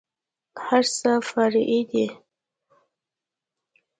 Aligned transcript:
هرڅه 0.65 1.11
فرع 1.29 1.61
دي. 1.89 2.05